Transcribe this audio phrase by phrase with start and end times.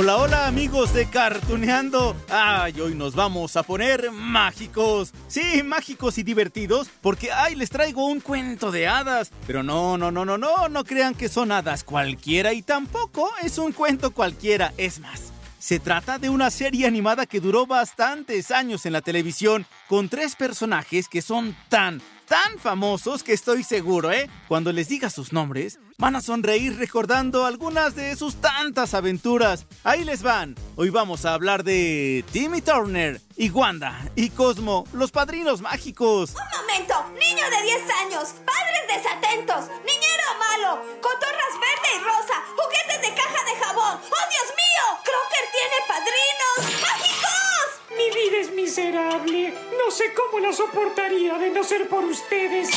[0.00, 2.14] Hola, hola amigos de Cartuneando.
[2.30, 5.12] Ay, hoy nos vamos a poner mágicos.
[5.26, 9.32] Sí, mágicos y divertidos, porque ay, les traigo un cuento de hadas.
[9.44, 13.58] Pero no, no, no, no, no, no crean que son hadas cualquiera y tampoco es
[13.58, 14.72] un cuento cualquiera.
[14.76, 19.66] Es más, se trata de una serie animada que duró bastantes años en la televisión,
[19.88, 24.30] con tres personajes que son tan, tan famosos que estoy seguro, ¿eh?
[24.46, 29.66] Cuando les diga sus nombres, van a sonreír recordando algunas de sus tantas aventuras.
[29.82, 30.54] Ahí les van.
[30.76, 36.34] Hoy vamos a hablar de Timmy Turner y Wanda y Cosmo, los padrinos mágicos.
[36.36, 43.02] Un momento, niño de 10 años, padres desatentos, niñero malo, cotorras verde y rosa, juguetes
[43.02, 43.98] de caja de jabón.
[43.98, 44.84] ¡Oh, Dios mío!
[45.02, 47.66] Crocker tiene padrinos mágicos.
[47.96, 49.52] Mi vida es miserable.
[49.76, 52.70] No sé cómo la soportaría de no ser por ustedes.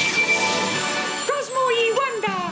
[1.28, 2.51] Cosmo y Wanda.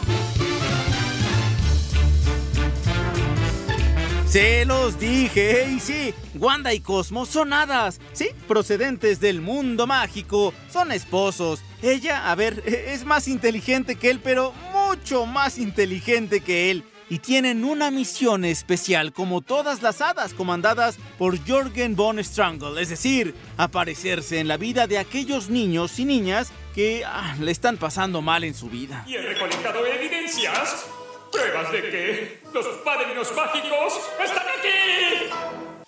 [4.29, 10.53] Se los dije, y sí, Wanda y Cosmo son hadas, sí, procedentes del mundo mágico,
[10.71, 11.63] son esposos.
[11.81, 16.83] Ella, a ver, es más inteligente que él, pero mucho más inteligente que él.
[17.09, 22.89] Y tienen una misión especial, como todas las hadas comandadas por Jorgen von Strangle, es
[22.89, 28.21] decir, aparecerse en la vida de aquellos niños y niñas que ah, le están pasando
[28.21, 29.03] mal en su vida.
[29.07, 30.85] Y he recolectado evidencias.
[31.31, 35.29] Pruebas de que los padrinos mágicos están aquí.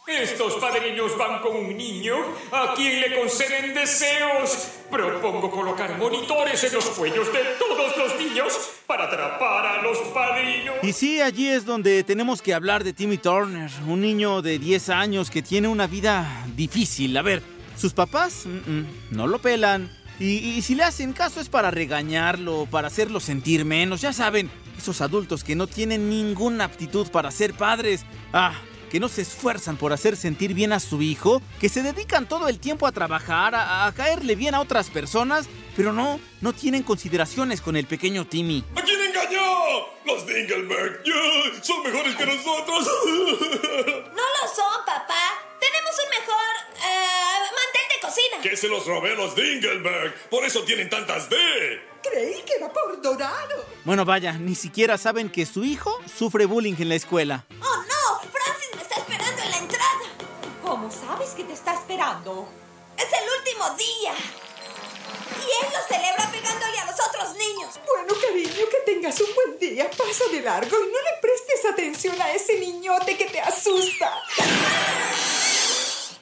[0.07, 2.15] Estos padrinos van con un niño
[2.51, 4.67] a quien le conceden deseos.
[4.89, 10.75] Propongo colocar monitores en los cuellos de todos los niños para atrapar a los padrinos.
[10.83, 14.89] Y sí, allí es donde tenemos que hablar de Timmy Turner, un niño de 10
[14.89, 17.15] años que tiene una vida difícil.
[17.15, 17.41] A ver,
[17.77, 18.45] sus papás
[19.11, 19.89] no lo pelan.
[20.19, 24.01] Y, y si le hacen caso es para regañarlo, para hacerlo sentir menos.
[24.01, 28.01] Ya saben, esos adultos que no tienen ninguna aptitud para ser padres.
[28.33, 28.53] Ah,
[28.89, 32.49] que no se esfuerzan por hacer sentir bien a su hijo, que se dedican todo
[32.49, 35.47] el tiempo a trabajar, a, a caerle bien a otras personas,
[35.77, 38.65] pero no, no tienen consideraciones con el pequeño Timmy.
[38.75, 39.39] ¿A quién engañó?
[40.05, 41.03] Los Dingelberg.
[41.05, 42.89] Ya, son mejores que nosotros.
[44.11, 45.23] No lo son, papá.
[45.59, 46.53] Tenemos un mejor
[46.83, 48.41] eh, mantel de cocina.
[48.43, 50.29] que se los robé a los Dingelberg.
[50.29, 51.37] Por eso tienen tantas D.
[52.11, 53.65] Creí que era por Dorado.
[53.85, 57.45] Bueno, vaya, ni siquiera saben que su hijo sufre bullying en la escuela.
[57.61, 58.29] Oh, no.
[58.29, 60.05] Francis me está esperando en la entrada.
[60.61, 62.49] ¿Cómo sabes que te está esperando?
[62.97, 64.13] Es el último día.
[65.39, 67.79] Y él lo celebra pegándole a los otros niños.
[67.87, 69.89] Bueno, cariño, que tengas un buen día.
[69.89, 74.11] Pasa de largo y no le prestes atención a ese niñote que te asusta.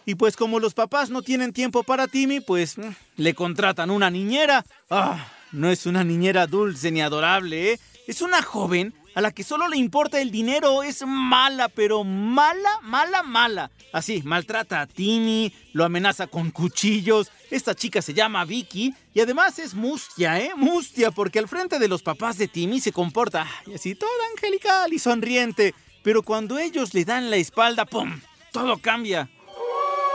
[0.06, 4.10] Y pues como los papás no tienen tiempo para Timmy, pues mm, le contratan una
[4.10, 4.66] niñera.
[4.90, 7.80] Ah, no es una niñera dulce ni adorable, ¿eh?
[8.08, 10.84] Es una joven a la que solo le importa el dinero.
[10.84, 13.72] Es mala, pero mala, mala, mala.
[13.92, 17.32] Así, maltrata a Timmy, lo amenaza con cuchillos.
[17.50, 20.52] Esta chica se llama Vicky y además es mustia, ¿eh?
[20.56, 25.00] Mustia, porque al frente de los papás de Timmy se comporta así toda angelical y
[25.00, 25.74] sonriente.
[26.04, 28.22] Pero cuando ellos le dan la espalda, ¡pum!
[28.52, 29.30] Todo cambia.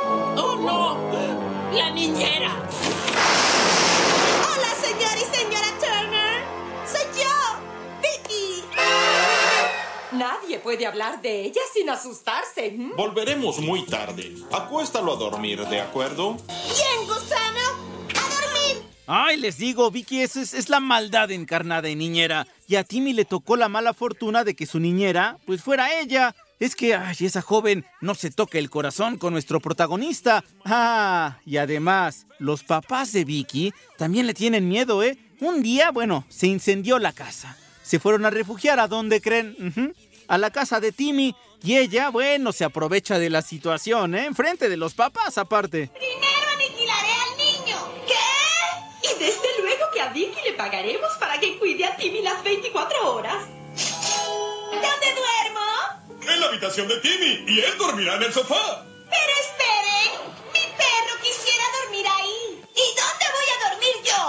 [0.02, 1.74] ¡Oh, no!
[1.76, 2.50] ¡La niñera!
[10.24, 12.74] Nadie puede hablar de ella sin asustarse.
[12.96, 14.34] Volveremos muy tarde.
[14.52, 16.38] Acuéstalo a dormir, ¿de acuerdo?
[16.46, 17.60] Bien, gusano.
[18.08, 18.82] A dormir.
[19.06, 22.46] Ay, les digo, Vicky, es, es la maldad encarnada en niñera.
[22.66, 26.34] Y a Timmy le tocó la mala fortuna de que su niñera, pues fuera ella.
[26.58, 30.42] Es que, ay, esa joven no se toca el corazón con nuestro protagonista.
[30.64, 35.18] Ah, y además, los papás de Vicky también le tienen miedo, ¿eh?
[35.40, 37.58] Un día, bueno, se incendió la casa.
[37.82, 39.54] Se fueron a refugiar a donde creen,
[40.28, 41.34] a la casa de Timmy.
[41.62, 44.26] Y ella, bueno, se aprovecha de la situación, ¿eh?
[44.26, 45.90] Enfrente de los papás, aparte.
[45.94, 47.76] Primero aniquilaré al niño.
[48.06, 49.08] ¿Qué?
[49.08, 53.14] Y desde luego que a Vicky le pagaremos para que cuide a Timmy las 24
[53.14, 53.46] horas.
[54.70, 56.30] ¿Dónde duermo?
[56.30, 57.44] En la habitación de Timmy.
[57.46, 58.84] Y él dormirá en el sofá.
[59.10, 59.63] Pero esperen.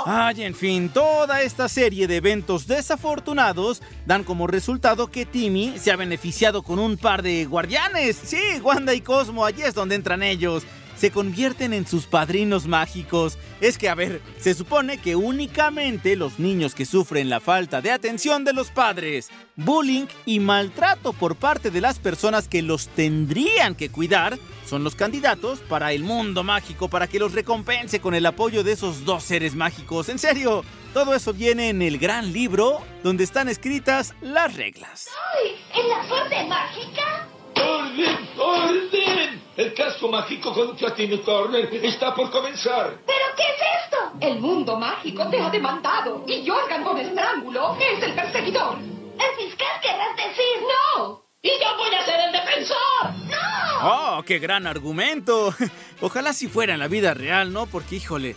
[0.07, 5.91] Ay, en fin, toda esta serie de eventos desafortunados dan como resultado que Timmy se
[5.91, 8.15] ha beneficiado con un par de guardianes.
[8.23, 10.61] Sí, Wanda y Cosmo, allí es donde entran ellos.
[10.95, 13.37] Se convierten en sus padrinos mágicos.
[13.61, 17.91] Es que, a ver, se supone que únicamente los niños que sufren la falta de
[17.91, 23.75] atención de los padres, bullying y maltrato por parte de las personas que los tendrían
[23.75, 28.25] que cuidar, son los candidatos para el mundo mágico, para que los recompense con el
[28.25, 30.09] apoyo de esos dos seres mágicos.
[30.09, 30.63] En serio,
[30.93, 35.07] todo eso viene en el gran libro donde están escritas las reglas.
[35.35, 35.81] ¡Ay!
[35.81, 37.34] ¿En la suerte mágica?
[37.55, 38.29] ¡Orden!
[38.37, 39.41] ¡Orden!
[39.57, 42.97] El casco mágico contra Timmy Turner está por comenzar.
[43.05, 43.97] ¿Pero qué es esto?
[44.19, 48.77] El mundo mágico te ha demandado y Jorgan Von Estrangulo es el perseguidor.
[48.77, 50.61] ¿El fiscal querrás decir?
[50.97, 51.23] ¡No!
[51.41, 53.13] ¡Y yo voy a ser el defensor!
[53.29, 54.17] ¡No!
[54.17, 55.53] ¡Oh, qué gran argumento!
[56.01, 57.65] Ojalá si fuera en la vida real, ¿no?
[57.67, 58.35] Porque, híjole,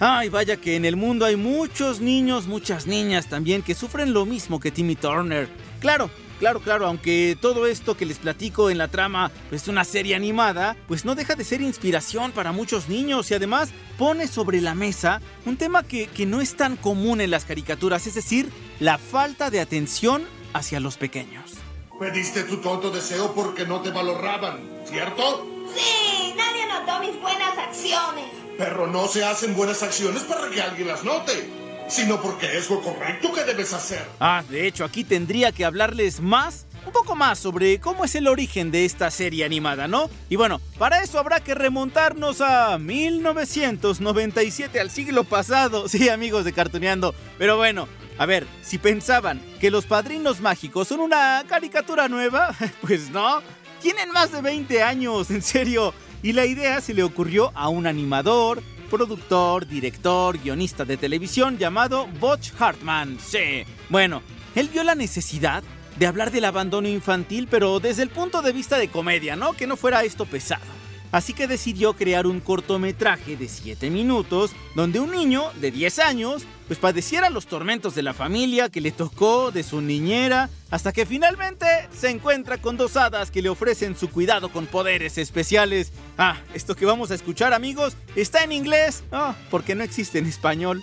[0.00, 4.24] ay, vaya que en el mundo hay muchos niños, muchas niñas también que sufren lo
[4.26, 5.48] mismo que Timmy Turner.
[5.80, 9.84] Claro, Claro, claro, aunque todo esto que les platico en la trama pues, es una
[9.84, 14.60] serie animada, pues no deja de ser inspiración para muchos niños y además pone sobre
[14.60, 18.50] la mesa un tema que, que no es tan común en las caricaturas, es decir,
[18.80, 21.54] la falta de atención hacia los pequeños.
[21.98, 25.46] Pediste tu tonto deseo porque no te valoraban, ¿cierto?
[25.74, 28.26] Sí, nadie notó mis buenas acciones.
[28.58, 31.50] Pero no se hacen buenas acciones para que alguien las note,
[31.88, 34.04] sino porque es lo correcto que debes hacer.
[34.20, 38.28] Ah, de hecho, aquí tendría que hablarles más, un poco más sobre cómo es el
[38.28, 40.10] origen de esta serie animada, ¿no?
[40.28, 45.86] Y bueno, para eso habrá que remontarnos a 1997, al siglo pasado.
[45.96, 47.14] Sí, amigos de Cartuneando.
[47.38, 47.88] Pero bueno,
[48.18, 53.40] a ver, si pensaban que los padrinos mágicos son una caricatura nueva, pues no.
[53.80, 55.94] Tienen más de 20 años, en serio.
[56.22, 62.06] Y la idea se le ocurrió a un animador, productor, director, guionista de televisión llamado
[62.20, 63.18] Butch Hartman.
[63.20, 63.64] Sí.
[63.88, 64.22] Bueno,
[64.54, 65.62] él vio la necesidad
[65.98, 69.54] de hablar del abandono infantil, pero desde el punto de vista de comedia, ¿no?
[69.54, 70.75] Que no fuera esto pesado.
[71.12, 76.46] Así que decidió crear un cortometraje de 7 minutos donde un niño de 10 años
[76.66, 81.06] pues padeciera los tormentos de la familia que le tocó, de su niñera, hasta que
[81.06, 81.66] finalmente
[81.96, 85.92] se encuentra con dos hadas que le ofrecen su cuidado con poderes especiales.
[86.18, 90.26] Ah, esto que vamos a escuchar amigos está en inglés, ah, porque no existe en
[90.26, 90.82] español.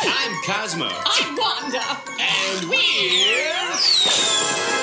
[0.00, 0.84] I'm Cosmo.
[0.86, 1.82] I'm Wanda.
[2.18, 3.48] And we're.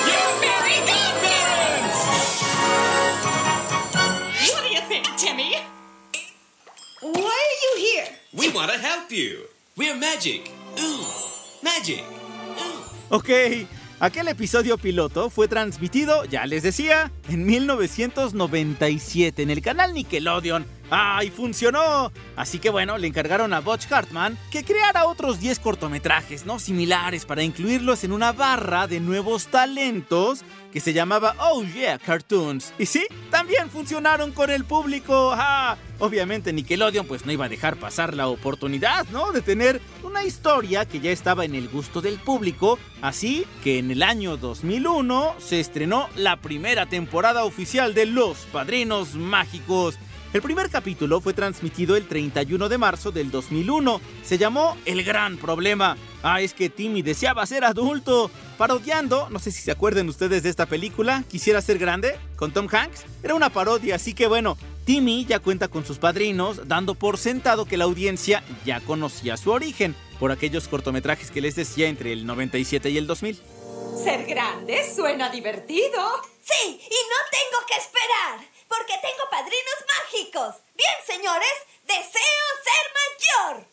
[0.06, 2.55] Your Fairy Godparents!
[7.06, 8.08] Why are you here?
[8.34, 9.46] We want to help you.
[9.78, 10.50] We're magic.
[10.80, 11.06] Ooh,
[11.62, 12.04] magic.
[13.10, 13.30] Ok,
[14.00, 20.66] aquel episodio piloto fue transmitido, ya les decía, en 1997 en el canal Nickelodeon.
[20.90, 22.12] ¡Ay, funcionó!
[22.36, 26.60] Así que bueno, le encargaron a Butch Hartman que creara otros 10 cortometrajes, ¿no?
[26.60, 32.74] Similares para incluirlos en una barra de nuevos talentos que se llamaba Oh Yeah Cartoons.
[32.78, 35.32] Y sí, también funcionaron con el público.
[35.34, 35.78] ¡Ah!
[36.00, 39.32] Obviamente Nickelodeon pues no iba a dejar pasar la oportunidad, ¿no?
[39.32, 42.78] De tener una historia que ya estaba en el gusto del público.
[43.02, 49.16] Así que en el año 2001 se estrenó la primera temporada oficial de Los Padrinos
[49.16, 49.98] Mágicos.
[50.36, 54.02] El primer capítulo fue transmitido el 31 de marzo del 2001.
[54.22, 55.96] Se llamó El Gran Problema.
[56.24, 58.30] Ah, es que Timmy deseaba ser adulto.
[58.58, 62.68] Parodiando, no sé si se acuerdan ustedes de esta película, Quisiera ser grande, con Tom
[62.70, 63.06] Hanks.
[63.24, 67.64] Era una parodia, así que bueno, Timmy ya cuenta con sus padrinos, dando por sentado
[67.64, 72.26] que la audiencia ya conocía su origen, por aquellos cortometrajes que les decía entre el
[72.26, 73.40] 97 y el 2000.
[74.04, 76.02] Ser grande suena divertido.
[76.42, 80.56] Sí, y no tengo que esperar, porque tengo padrinos mágicos.
[80.74, 81.54] Bien, señores,
[81.84, 83.68] deseo ser mayor.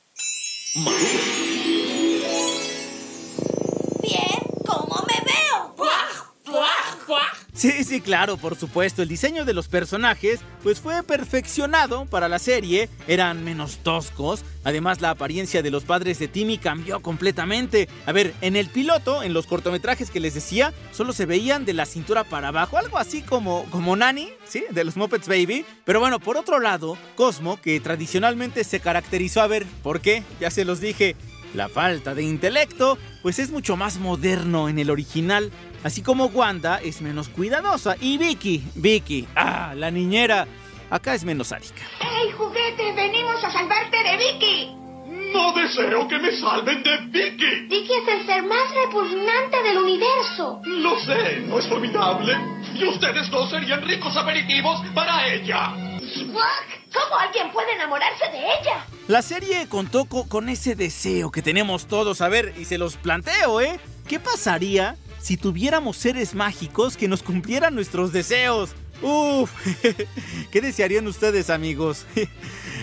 [7.54, 9.02] Sí, sí, claro, por supuesto.
[9.02, 14.44] El diseño de los personajes pues fue perfeccionado para la serie, eran menos toscos.
[14.64, 17.88] Además, la apariencia de los padres de Timmy cambió completamente.
[18.06, 21.74] A ver, en el piloto, en los cortometrajes que les decía, solo se veían de
[21.74, 24.64] la cintura para abajo, algo así como como Nani, ¿sí?
[24.70, 25.64] De los Muppets Baby.
[25.84, 30.22] Pero bueno, por otro lado, Cosmo, que tradicionalmente se caracterizó a ver, ¿por qué?
[30.40, 31.16] Ya se los dije,
[31.54, 35.50] la falta de intelecto, pues es mucho más moderno en el original.
[35.84, 37.96] Así como Wanda es menos cuidadosa.
[38.00, 40.46] Y Vicky, Vicky, ah, la niñera,
[40.90, 41.82] acá es menos sádica.
[42.00, 42.92] ¡Hey, juguete!
[42.92, 44.82] ¡Venimos a salvarte de Vicky!
[45.32, 47.66] No deseo que me salven de Vicky.
[47.68, 50.60] Vicky es el ser más repugnante del universo.
[50.64, 52.36] Lo sé, ¿no es formidable?
[52.74, 55.91] Y ustedes dos serían ricos aperitivos para ella.
[56.14, 58.86] ¿Cómo alguien puede enamorarse de ella?
[59.08, 62.20] La serie contó co- con ese deseo que tenemos todos.
[62.20, 63.80] A ver, y se los planteo, ¿eh?
[64.06, 68.70] ¿Qué pasaría si tuviéramos seres mágicos que nos cumplieran nuestros deseos?
[69.00, 69.50] Uf,
[70.52, 72.06] ¿qué desearían ustedes, amigos?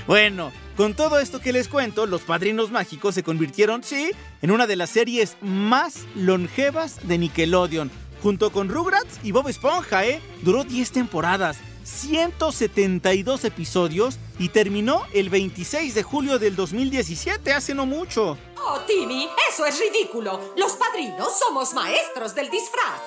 [0.08, 4.10] Bueno, con todo esto que les cuento, los Padrinos Mágicos se convirtieron, sí,
[4.42, 7.92] en una de las series más longevas de Nickelodeon,
[8.24, 10.20] junto con Rugrats y Bob Esponja, ¿eh?
[10.42, 11.58] Duró 10 temporadas,
[11.90, 18.38] 172 episodios y terminó el 26 de julio del 2017, hace no mucho.
[18.58, 20.54] Oh, Timmy, eso es ridículo.
[20.56, 23.02] Los padrinos somos maestros del disfraz.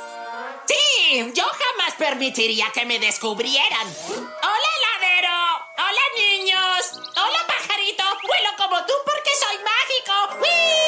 [0.67, 3.87] Sí, yo jamás permitiría que me descubrieran.
[4.09, 5.39] Hola, heladero.
[5.79, 6.93] Hola, niños.
[6.95, 8.05] Hola, pajarito.
[8.27, 10.43] Vuelo como tú porque soy mágico.
[10.43, 10.82] ¡Wii!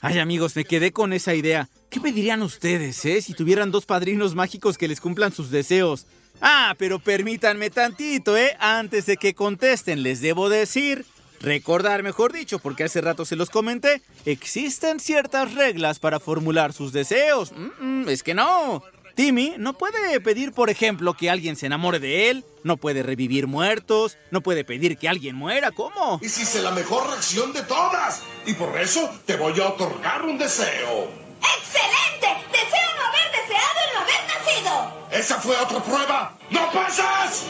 [0.00, 1.68] Ay amigos, me quedé con esa idea.
[1.90, 6.06] ¿Qué me dirían ustedes, eh, si tuvieran dos padrinos mágicos que les cumplan sus deseos?
[6.40, 11.04] Ah, pero permítanme tantito, eh, antes de que contesten, les debo decir,
[11.40, 16.92] recordar mejor dicho, porque hace rato se los comenté, existen ciertas reglas para formular sus
[16.92, 17.52] deseos.
[17.52, 18.84] Mm, mm, es que no.
[19.18, 23.48] Timmy no puede pedir, por ejemplo, que alguien se enamore de él, no puede revivir
[23.48, 26.20] muertos, no puede pedir que alguien muera, ¿cómo?
[26.22, 28.22] Hiciste la mejor reacción de todas.
[28.46, 31.10] Y por eso te voy a otorgar un deseo.
[31.42, 32.46] ¡Excelente!
[32.52, 35.08] Deseo no haber deseado el no haber nacido.
[35.10, 36.38] ¿Esa fue otra prueba?
[36.50, 37.42] ¡No pasas!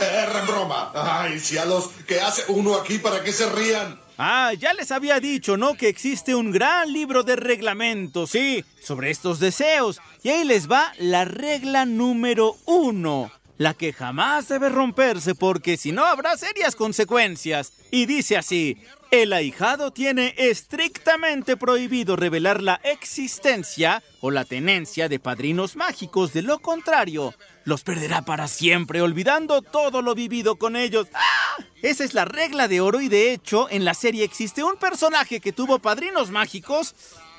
[0.00, 0.92] Era en broma.
[0.94, 4.00] Ay, cielos, ¿qué hace uno aquí para que se rían?
[4.16, 5.74] Ah, ya les había dicho, ¿no?
[5.74, 10.00] Que existe un gran libro de reglamentos, sí, sobre estos deseos.
[10.22, 13.32] Y ahí les va la regla número uno.
[13.56, 17.72] La que jamás debe romperse porque si no habrá serias consecuencias.
[17.90, 18.78] Y dice así,
[19.10, 26.32] el ahijado tiene estrictamente prohibido revelar la existencia o la tenencia de padrinos mágicos.
[26.32, 27.32] De lo contrario,
[27.64, 31.06] los perderá para siempre, olvidando todo lo vivido con ellos.
[31.14, 31.64] ¡Ah!
[31.84, 35.38] Esa es la regla de oro y de hecho en la serie existe un personaje
[35.38, 36.94] que tuvo padrinos mágicos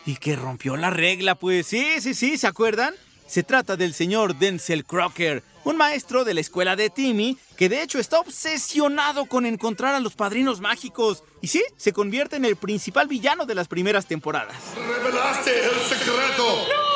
[0.06, 2.94] y que rompió la regla, pues sí, sí, sí, ¿se acuerdan?
[3.26, 7.82] Se trata del señor Denzel Crocker, un maestro de la escuela de Timmy que de
[7.82, 11.24] hecho está obsesionado con encontrar a los padrinos mágicos.
[11.42, 14.58] Y sí, se convierte en el principal villano de las primeras temporadas.
[14.76, 16.68] ¡Revelaste el secreto!
[16.70, 16.95] ¡No!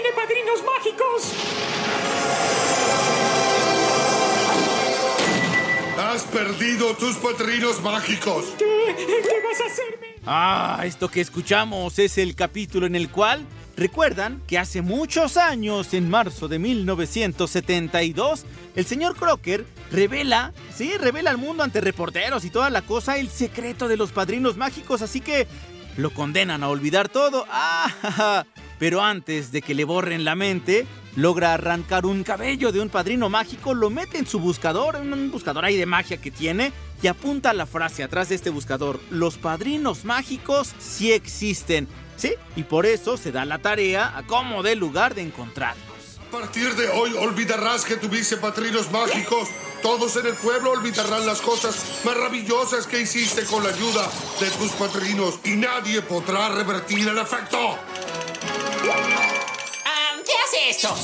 [0.00, 1.32] Tiene padrinos mágicos!
[5.98, 8.44] Has perdido tus padrinos mágicos.
[8.58, 8.94] ¿Qué?
[8.96, 10.06] ¿Qué vas a hacerme?
[10.24, 13.44] Ah, esto que escuchamos es el capítulo en el cual
[13.76, 18.44] recuerdan que hace muchos años, en marzo de 1972,
[18.76, 23.28] el señor Crocker revela, sí, revela al mundo ante reporteros y toda la cosa el
[23.28, 25.48] secreto de los padrinos mágicos, así que
[25.96, 27.44] lo condenan a olvidar todo.
[27.50, 28.44] Ah,
[28.78, 33.28] pero antes de que le borren la mente, logra arrancar un cabello de un padrino
[33.28, 37.06] mágico, lo mete en su buscador, en un buscador ahí de magia que tiene, y
[37.06, 42.34] apunta la frase atrás de este buscador, los padrinos mágicos sí existen, ¿sí?
[42.56, 45.88] Y por eso se da la tarea a como de lugar de encontrarlos.
[46.28, 49.48] A partir de hoy olvidarás que tuviste padrinos mágicos.
[49.82, 54.06] Todos en el pueblo olvidarán las cosas maravillosas que hiciste con la ayuda
[54.38, 57.78] de tus padrinos y nadie podrá revertir el efecto.
[60.24, 60.94] ¿Qué hace esto?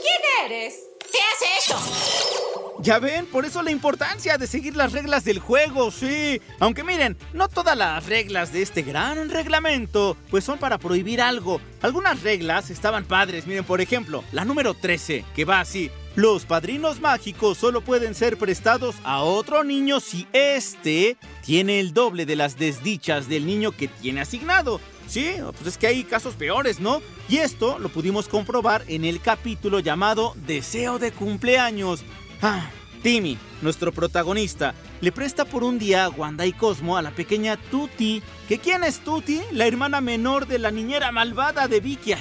[0.00, 0.74] ¿Quién eres?
[1.10, 2.74] ¿Qué hace esto?
[2.80, 6.40] Ya ven, por eso la importancia de seguir las reglas del juego, sí.
[6.60, 11.60] Aunque miren, no todas las reglas de este gran reglamento, pues son para prohibir algo.
[11.80, 15.90] Algunas reglas estaban padres, miren, por ejemplo, la número 13, que va así.
[16.14, 22.24] Los padrinos mágicos solo pueden ser prestados a otro niño si éste tiene el doble
[22.26, 24.80] de las desdichas del niño que tiene asignado.
[25.08, 27.02] Sí, pues es que hay casos peores, ¿no?
[27.28, 32.02] Y esto lo pudimos comprobar en el capítulo llamado Deseo de cumpleaños.
[32.42, 32.70] Ah,
[33.02, 37.58] Timmy, nuestro protagonista, le presta por un día a Wanda y Cosmo a la pequeña
[37.58, 38.22] Tuti.
[38.48, 39.42] ¿Que quién es Tuti?
[39.52, 42.14] La hermana menor de la niñera malvada de Vicky.
[42.14, 42.18] Que,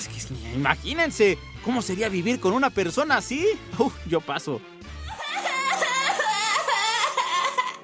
[0.55, 3.47] imagínense, ¿cómo sería vivir con una persona así?
[3.77, 4.59] Uf, yo paso.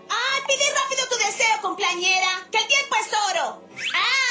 [0.09, 0.37] ¡Ah!
[0.45, 2.47] Pide rápido tu deseo, cumpleañera.
[2.51, 3.63] Que el tiempo es oro.
[3.95, 4.28] ¡Ah!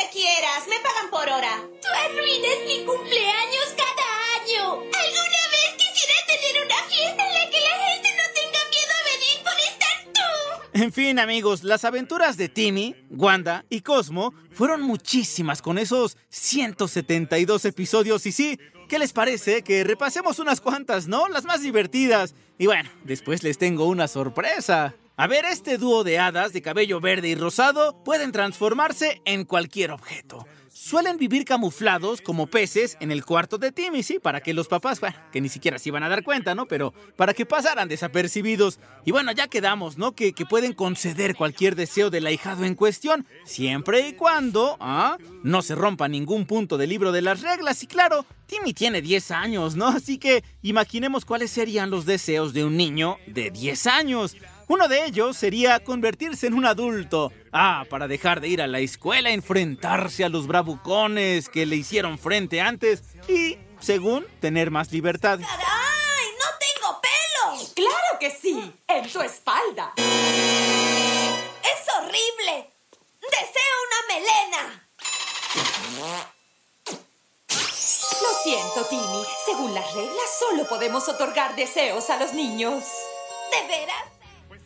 [0.00, 0.66] Que quieras.
[0.66, 1.60] Me pagan por hora.
[1.82, 4.06] Tú arruinas mi cumpleaños cada
[4.40, 4.80] año.
[4.80, 9.02] ¿Alguna vez quisiera tener una fiesta en la que la gente no tenga miedo a
[9.12, 10.80] venir por estar tú?
[10.82, 17.66] En fin, amigos, las aventuras de Timmy, Wanda y Cosmo fueron muchísimas con esos 172
[17.66, 18.24] episodios.
[18.24, 19.62] Y sí, ¿qué les parece?
[19.62, 21.28] Que repasemos unas cuantas, ¿no?
[21.28, 22.34] Las más divertidas.
[22.56, 24.94] Y bueno, después les tengo una sorpresa.
[25.20, 29.90] A ver, este dúo de hadas de cabello verde y rosado pueden transformarse en cualquier
[29.90, 30.46] objeto.
[30.72, 34.98] Suelen vivir camuflados como peces en el cuarto de Timmy, sí, para que los papás,
[34.98, 36.64] bueno, que ni siquiera se iban a dar cuenta, ¿no?
[36.64, 38.78] Pero para que pasaran desapercibidos.
[39.04, 40.12] Y bueno, ya quedamos, ¿no?
[40.12, 45.18] Que, que pueden conceder cualquier deseo del ahijado en cuestión, siempre y cuando, ¿ah?
[45.42, 47.82] No se rompa ningún punto del libro de las reglas.
[47.82, 49.88] Y claro, Timmy tiene 10 años, ¿no?
[49.88, 54.34] Así que imaginemos cuáles serían los deseos de un niño de 10 años.
[54.70, 57.32] Uno de ellos sería convertirse en un adulto.
[57.52, 62.20] Ah, para dejar de ir a la escuela, enfrentarse a los bravucones que le hicieron
[62.20, 65.40] frente antes y, según, tener más libertad.
[65.40, 66.28] ¡Caray!
[66.38, 67.66] ¡No tengo pelo!
[67.74, 68.72] ¡Claro que sí!
[68.86, 69.92] ¡En tu espalda!
[69.96, 70.04] ¡Es
[71.98, 72.70] horrible!
[73.22, 74.86] ¡Deseo una melena!
[78.22, 79.24] Lo siento, Timmy.
[79.46, 82.84] Según las reglas, solo podemos otorgar deseos a los niños.
[83.50, 84.19] ¿De veras?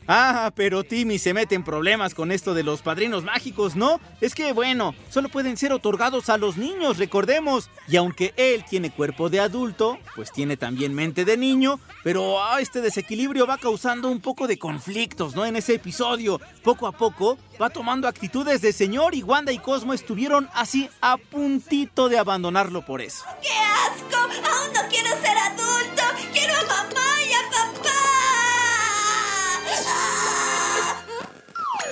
[0.06, 4.00] Ah, pero Timmy se mete en problemas con esto de los padrinos mágicos, ¿no?
[4.20, 7.70] Es que, bueno, solo pueden ser otorgados a los niños, recordemos.
[7.88, 12.60] Y aunque él tiene cuerpo de adulto, pues tiene también mente de niño, pero ah,
[12.60, 15.46] este desequilibrio va causando un poco de conflictos, ¿no?
[15.46, 19.94] En ese episodio, poco a poco, va tomando actitudes de señor y Wanda y Cosmo
[19.94, 23.24] estuvieron así a puntito de abandonarlo por eso.
[23.40, 24.16] ¡Qué asco!
[24.16, 26.02] ¡Aún no quiero ser adulto!
[26.32, 27.73] ¡Quiero a mamá y a papá!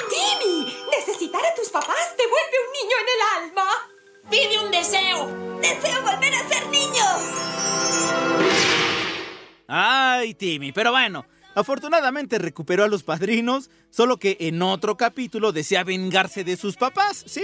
[0.08, 0.76] ¡Timmy!
[0.96, 3.68] Necesitar a tus papás te vuelve un niño en el alma.
[4.30, 5.26] ¡Pide un deseo!
[5.60, 7.04] ¡Deseo volver a ser niño!
[9.68, 15.84] Ay, Timmy, pero bueno, afortunadamente recuperó a los padrinos, solo que en otro capítulo desea
[15.84, 17.24] vengarse de sus papás.
[17.26, 17.42] Sí,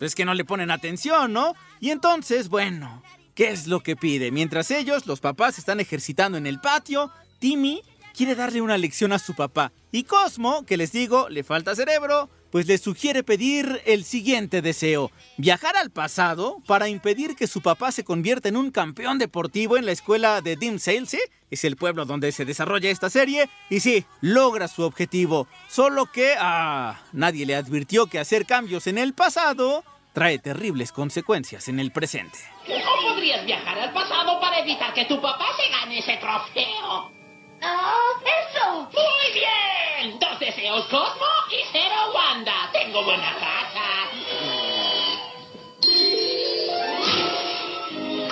[0.00, 1.54] es que no le ponen atención, ¿no?
[1.80, 3.02] Y entonces, bueno,
[3.34, 4.30] ¿qué es lo que pide?
[4.30, 7.82] Mientras ellos, los papás, están ejercitando en el patio, Timmy
[8.18, 9.70] quiere darle una lección a su papá.
[9.92, 15.12] Y Cosmo, que les digo, le falta cerebro, pues le sugiere pedir el siguiente deseo,
[15.36, 19.86] viajar al pasado para impedir que su papá se convierta en un campeón deportivo en
[19.86, 21.20] la escuela de Dim Sale, ¿sí?
[21.52, 26.34] Es el pueblo donde se desarrolla esta serie, y sí, logra su objetivo, solo que,
[26.40, 31.92] ah, nadie le advirtió que hacer cambios en el pasado trae terribles consecuencias en el
[31.92, 32.38] presente.
[32.66, 37.17] ¿O podrías viajar al pasado para evitar que tu papá se gane ese trofeo?
[37.62, 38.88] ¡Oh, eso!
[38.92, 40.18] ¡Muy bien!
[40.18, 42.70] Dos deseos Cosmo y cero Wanda.
[42.72, 43.88] Tengo buena racha.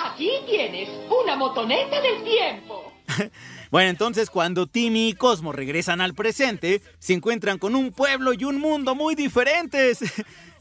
[0.04, 2.92] Aquí tienes una motoneta del tiempo.
[3.68, 8.44] Bueno, entonces cuando Timmy y Cosmo regresan al presente, se encuentran con un pueblo y
[8.44, 9.98] un mundo muy diferentes.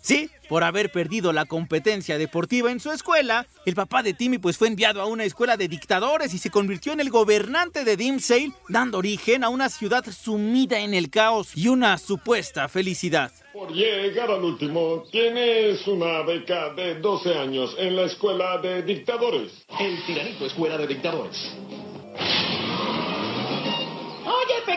[0.05, 4.55] Sí, por haber perdido la competencia deportiva en su escuela, el papá de Timmy pues
[4.55, 8.51] fue enviado a una escuela de dictadores y se convirtió en el gobernante de Dimsdale,
[8.69, 13.31] dando origen a una ciudad sumida en el caos y una supuesta felicidad.
[13.51, 19.65] Por llegar al último, tienes una beca de 12 años en la escuela de dictadores.
[19.79, 21.51] El tiranito escuela de dictadores.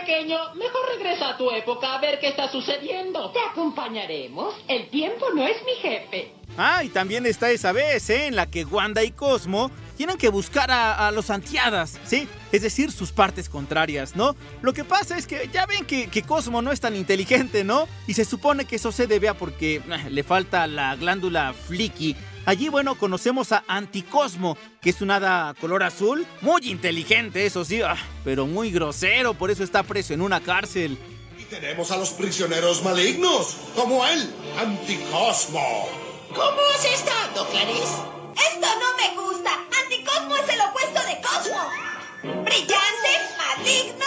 [0.00, 3.30] Pequeño, mejor regresa a tu época a ver qué está sucediendo.
[3.30, 4.54] Te acompañaremos.
[4.68, 6.32] El tiempo no es mi jefe.
[6.56, 8.26] Ah, y también está esa vez, ¿eh?
[8.26, 12.28] En la que Wanda y Cosmo tienen que buscar a, los antiadas, ¿sí?
[12.52, 14.36] Es decir, sus partes contrarias, ¿no?
[14.62, 17.88] Lo que pasa es que ya ven que, que Cosmo no es tan inteligente, ¿no?
[18.06, 22.16] Y se supone que eso se debe a porque eh, le falta la glándula flicky.
[22.48, 27.82] Allí, bueno, conocemos a Anticosmo, que es un hada color azul, muy inteligente, eso sí,
[27.82, 30.96] ah, pero muy grosero, por eso está preso en una cárcel.
[31.38, 35.90] Y tenemos a los prisioneros malignos, como él, Anticosmo.
[36.30, 37.82] ¿Cómo has estado, Clarice?
[37.82, 39.50] ¡Esto no me gusta!
[39.82, 42.44] ¡Anticosmo es el opuesto de Cosmo!
[42.44, 43.12] ¡Brillante!
[43.36, 44.06] ¡Maligno!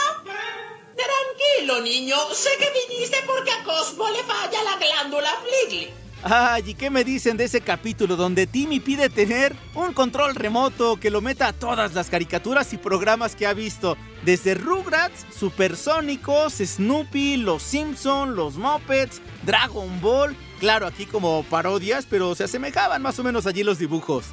[0.97, 2.15] Tranquilo, niño.
[2.33, 5.93] Sé que viniste porque a Cosmo le falla la glándula Fligley.
[6.23, 10.99] Ay, ¿y qué me dicen de ese capítulo donde Timmy pide tener un control remoto
[10.99, 13.97] que lo meta a todas las caricaturas y programas que ha visto?
[14.23, 20.35] Desde Rugrats, Supersónicos, Snoopy, Los Simpson, Los Muppets, Dragon Ball.
[20.59, 24.25] Claro, aquí como parodias, pero se asemejaban más o menos allí los dibujos.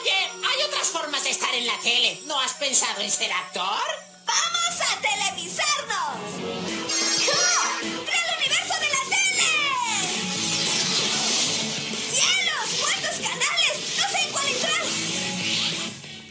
[0.00, 2.20] Oye, hay otras formas de estar en la tele.
[2.26, 3.64] ¿No has pensado en ser actor?
[4.26, 6.71] ¡Vamos a televisarnos!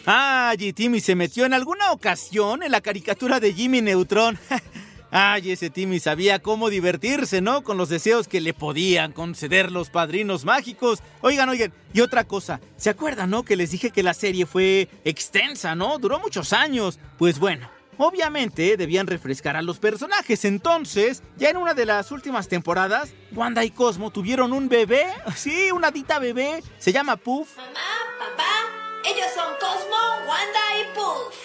[0.05, 4.37] Ay, Timmy se metió en alguna ocasión en la caricatura de Jimmy Neutron.
[5.11, 7.63] Ay, ese Timmy sabía cómo divertirse, ¿no?
[7.63, 11.03] Con los deseos que le podían conceder los padrinos mágicos.
[11.19, 13.43] Oigan, oigan, y otra cosa, ¿se acuerdan, no?
[13.43, 15.99] Que les dije que la serie fue extensa, ¿no?
[15.99, 16.97] Duró muchos años.
[17.17, 20.45] Pues bueno, obviamente debían refrescar a los personajes.
[20.45, 25.05] Entonces, ya en una de las últimas temporadas, Wanda y Cosmo tuvieron un bebé.
[25.35, 26.63] Sí, una dita bebé.
[26.79, 27.57] Se llama Puff.
[27.57, 27.73] Mamá,
[28.17, 31.35] papá, ellos son Cosmo, Wanda y Puff.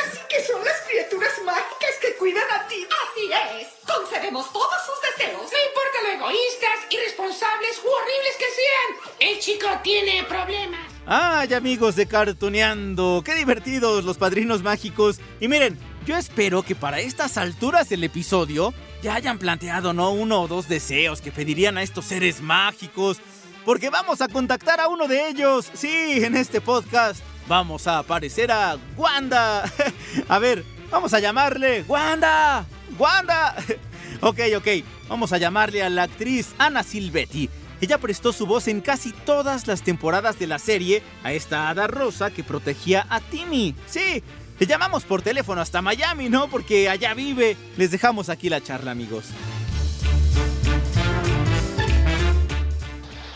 [0.00, 2.86] Así que son las criaturas mágicas que cuidan a ti.
[2.86, 3.68] Así es.
[3.86, 5.42] Concedemos todos sus deseos.
[5.42, 9.32] No importa lo egoístas, irresponsables u horribles que sean.
[9.32, 10.80] El chico tiene problemas.
[11.04, 13.22] ¡Ay, amigos de Cartuneando!
[13.24, 15.18] ¡Qué divertidos los padrinos mágicos!
[15.40, 20.12] Y miren, yo espero que para estas alturas del episodio ya hayan planteado, ¿no?
[20.12, 23.18] Uno o dos deseos que pedirían a estos seres mágicos.
[23.64, 25.70] Porque vamos a contactar a uno de ellos.
[25.74, 29.64] Sí, en este podcast vamos a aparecer a Wanda.
[30.28, 32.66] a ver, vamos a llamarle Wanda.
[32.98, 33.54] Wanda.
[34.20, 34.68] ok, ok.
[35.08, 37.48] Vamos a llamarle a la actriz Ana Silvetti.
[37.80, 41.86] Ella prestó su voz en casi todas las temporadas de la serie a esta hada
[41.86, 43.74] rosa que protegía a Timmy.
[43.86, 44.22] Sí,
[44.58, 46.48] le llamamos por teléfono hasta Miami, ¿no?
[46.48, 47.56] Porque allá vive.
[47.76, 49.26] Les dejamos aquí la charla, amigos.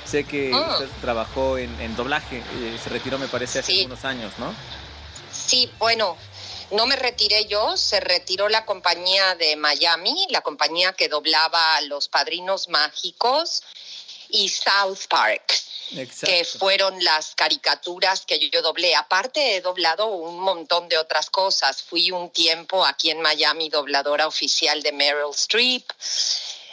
[0.06, 0.68] Sé que Ah.
[0.72, 3.78] usted trabajó en, en doblaje, eh, se retiró me parece hace Sí.
[3.82, 4.54] algunos años, ¿no?
[5.32, 6.16] Sí, bueno,
[6.70, 12.08] no me retiré yo, se retiró la compañía de Miami, la compañía que doblaba Los
[12.08, 13.62] Padrinos Mágicos
[14.28, 15.54] y South Park,
[16.24, 18.96] que fueron las caricaturas que yo doblé.
[18.96, 21.80] Aparte he doblado un montón de otras cosas.
[21.82, 25.84] Fui un tiempo aquí en Miami dobladora oficial de Meryl Streep.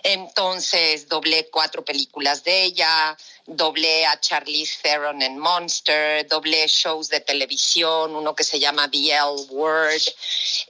[0.04, 7.22] Entonces doblé cuatro películas de ella, doblé a Charlize Theron en Monster, doblé shows de
[7.22, 10.02] televisión, uno que se llama The L Word,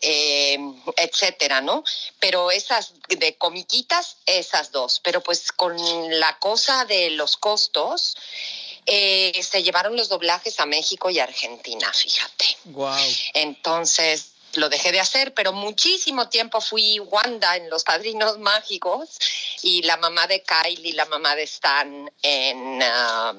[0.01, 0.59] eh,
[0.97, 1.83] etcétera, ¿no?
[2.19, 4.99] Pero esas de comiquitas, esas dos.
[5.03, 5.75] Pero pues con
[6.19, 8.15] la cosa de los costos,
[8.85, 12.57] eh, se llevaron los doblajes a México y Argentina, fíjate.
[12.65, 12.97] Wow.
[13.33, 19.17] Entonces lo dejé de hacer, pero muchísimo tiempo fui Wanda en Los Padrinos Mágicos
[19.61, 23.33] y la mamá de Kylie, la mamá de Stan en, ah,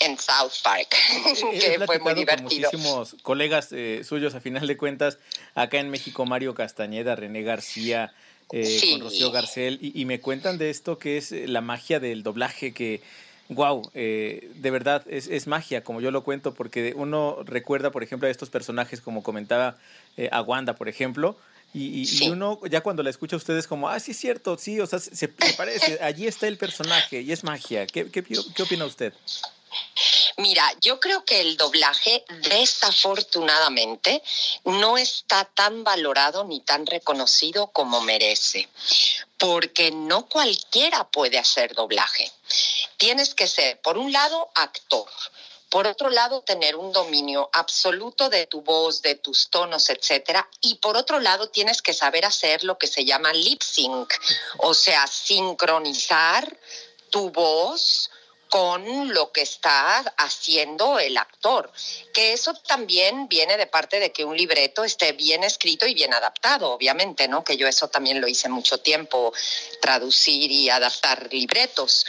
[0.00, 0.94] en South Park,
[1.52, 2.70] He que fue muy con divertido.
[2.72, 5.18] muchísimos colegas eh, suyos, a final de cuentas,
[5.54, 8.12] acá en México, Mario Castañeda, René García,
[8.52, 8.92] eh, Sí.
[8.92, 12.22] con Rocío Garcel, y, y me cuentan de esto que es eh, la magia del
[12.22, 13.02] doblaje, que,
[13.48, 18.28] wow, de verdad es, es magia, como yo lo cuento, porque uno recuerda, por ejemplo,
[18.28, 19.76] a estos personajes, como comentaba
[20.16, 21.36] eh, a Wanda, por ejemplo,
[21.74, 24.56] y, y- y uno ya cuando la escucha a ustedes como, ah, sí es cierto,
[24.58, 27.86] sí, o sea, se, se parece, allí está el personaje y es magia.
[27.86, 29.12] ¿Qué, qué, qué opina usted?
[30.38, 34.22] Mira, yo creo que el doblaje, desafortunadamente,
[34.62, 38.68] no está tan valorado ni tan reconocido como merece,
[39.36, 42.30] porque no cualquiera puede hacer doblaje.
[42.98, 45.10] Tienes que ser, por un lado, actor.
[45.70, 50.48] Por otro lado, tener un dominio absoluto de tu voz, de tus tonos, etcétera.
[50.60, 54.14] Y por otro lado, tienes que saber hacer lo que se llama lip sync,
[54.58, 56.56] o sea, sincronizar
[57.10, 58.08] tu voz
[58.48, 61.70] con lo que está haciendo el actor.
[62.12, 66.14] Que eso también viene de parte de que un libreto esté bien escrito y bien
[66.14, 67.44] adaptado, obviamente, ¿no?
[67.44, 69.32] Que yo eso también lo hice mucho tiempo,
[69.80, 72.06] traducir y adaptar libretos.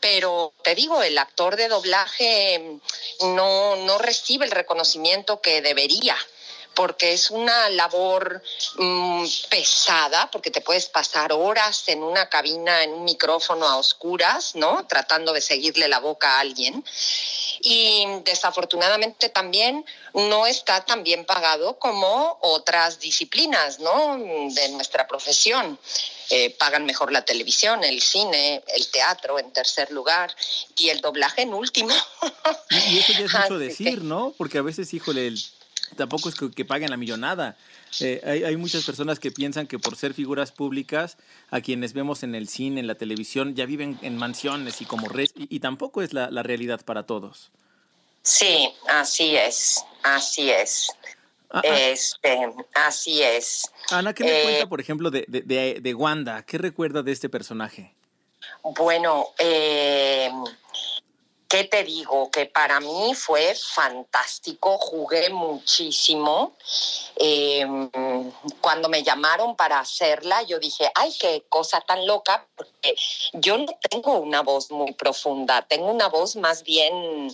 [0.00, 2.78] Pero te digo, el actor de doblaje
[3.20, 6.16] no, no recibe el reconocimiento que debería
[6.76, 8.42] porque es una labor
[8.76, 14.54] mm, pesada, porque te puedes pasar horas en una cabina, en un micrófono a oscuras,
[14.54, 14.86] ¿no?
[14.86, 16.84] Tratando de seguirle la boca a alguien.
[17.62, 24.18] Y desafortunadamente también no está tan bien pagado como otras disciplinas, ¿no?
[24.52, 25.78] De nuestra profesión.
[26.28, 30.34] Eh, pagan mejor la televisión, el cine, el teatro en tercer lugar
[30.76, 31.94] y el doblaje en último.
[32.90, 34.34] Y eso ya es mucho decir, ¿no?
[34.36, 35.40] Porque a veces, híjole, el-
[35.96, 37.56] tampoco es que, que paguen la millonada.
[38.00, 41.16] Eh, hay, hay muchas personas que piensan que por ser figuras públicas,
[41.50, 45.08] a quienes vemos en el cine, en la televisión, ya viven en mansiones y como
[45.08, 47.50] reyes, y, y tampoco es la, la realidad para todos.
[48.22, 50.90] Sí, así es, así es.
[51.50, 53.70] Ah, Este, así es.
[53.90, 56.42] Ana, ¿qué me Eh, cuenta, por ejemplo, de, de, de- de Wanda?
[56.42, 57.94] ¿Qué recuerda de este personaje?
[58.76, 60.28] Bueno, eh,
[61.48, 62.30] ¿qué te digo?
[62.30, 66.52] Que para mí fue fantástico, jugué muchísimo.
[67.16, 67.66] Eh,
[68.60, 72.96] cuando me llamaron para hacerla, yo dije, ay, qué cosa tan loca, porque
[73.34, 77.28] yo no tengo una voz muy profunda, tengo una voz más bien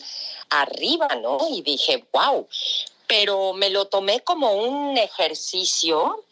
[0.51, 1.39] arriba, ¿no?
[1.51, 2.47] Y dije, wow,
[3.07, 6.25] pero me lo tomé como un ejercicio.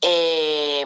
[0.00, 0.84] eh,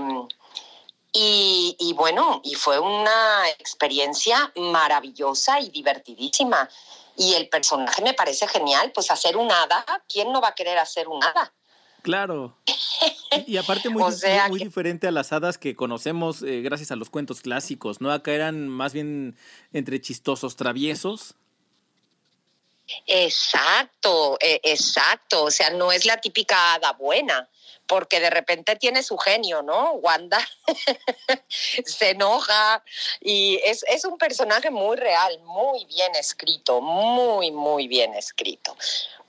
[1.18, 6.68] y, y bueno, y fue una experiencia maravillosa y divertidísima.
[7.16, 10.76] Y el personaje me parece genial, pues hacer un hada, ¿quién no va a querer
[10.76, 11.52] hacer un hada?
[12.02, 12.54] Claro.
[13.46, 16.90] Y aparte muy, O sea muy que- diferente a las hadas que conocemos eh, gracias
[16.90, 18.12] a los cuentos clásicos, ¿no?
[18.12, 19.36] Acá eran más bien
[19.72, 21.34] entre chistosos, traviesos.
[23.06, 25.44] Exacto, e- exacto.
[25.44, 27.48] O sea, no es la típica hada buena,
[27.86, 29.92] porque de repente tiene su genio, ¿no?
[29.92, 30.38] Wanda
[31.48, 32.82] se enoja
[33.20, 38.76] y es, es un personaje muy real, muy bien escrito, muy, muy bien escrito.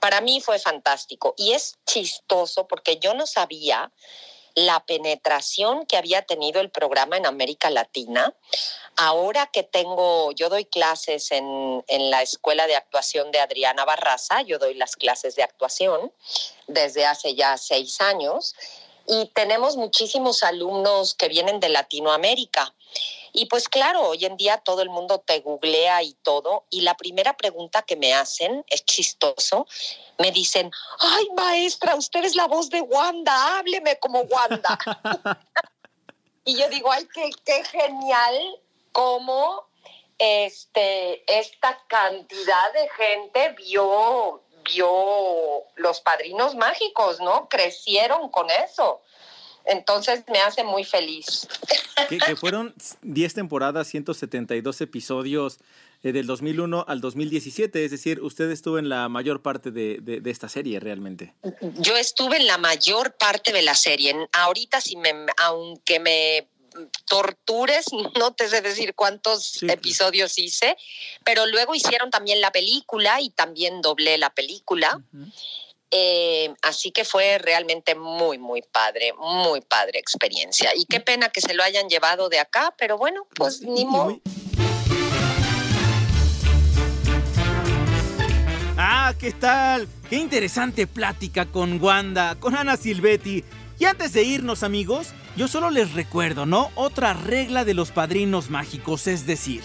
[0.00, 3.90] Para mí fue fantástico y es chistoso porque yo no sabía
[4.66, 8.34] la penetración que había tenido el programa en América Latina.
[8.96, 14.42] Ahora que tengo, yo doy clases en, en la Escuela de Actuación de Adriana Barraza,
[14.42, 16.12] yo doy las clases de actuación
[16.66, 18.54] desde hace ya seis años
[19.08, 22.74] y tenemos muchísimos alumnos que vienen de Latinoamérica.
[23.32, 26.96] Y pues claro, hoy en día todo el mundo te googlea y todo, y la
[26.96, 29.66] primera pregunta que me hacen, es chistoso,
[30.18, 34.78] me dicen, ay maestra, usted es la voz de Wanda, hábleme como Wanda.
[36.44, 38.60] y yo digo, ay, qué, qué genial
[38.92, 39.68] cómo
[40.18, 44.88] este, esta cantidad de gente vio, vio
[45.76, 47.48] los padrinos mágicos, ¿no?
[47.48, 49.02] Crecieron con eso.
[49.64, 51.46] Entonces me hace muy feliz.
[52.08, 55.58] Que, que fueron 10 temporadas, 172 episodios
[56.02, 57.84] eh, del 2001 al 2017.
[57.84, 61.34] Es decir, usted estuvo en la mayor parte de, de- de esta serie realmente.
[61.80, 64.14] Yo estuve en la mayor parte de la serie.
[64.32, 66.48] Ahorita, si me, aunque me
[67.06, 67.86] tortures,
[68.18, 70.76] no te sé decir cuántos episodios hice,
[71.24, 75.00] pero luego hicieron también la película y también doblé la película.
[75.90, 80.74] Eh, así que fue realmente muy, muy padre, muy padre experiencia.
[80.74, 84.20] Y qué pena que se lo hayan llevado de acá, pero bueno, pues ni modo.
[88.80, 89.88] Ah, ¿qué tal?
[90.08, 93.42] Qué interesante plática con Wanda, con Ana Silvetti.
[93.78, 96.70] Y antes de irnos, amigos, yo solo les recuerdo, ¿no?
[96.74, 99.62] Otra regla de los padrinos mágicos, es decir,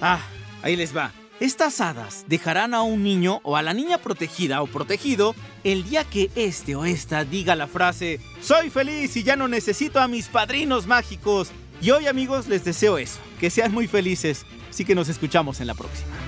[0.00, 0.20] ah,
[0.62, 1.12] ahí les va.
[1.40, 6.04] Estas hadas dejarán a un niño o a la niña protegida o protegido el día
[6.04, 10.28] que este o esta diga la frase Soy feliz y ya no necesito a mis
[10.28, 11.50] padrinos mágicos.
[11.82, 14.46] Y hoy amigos les deseo eso, que sean muy felices.
[14.70, 16.25] Así que nos escuchamos en la próxima.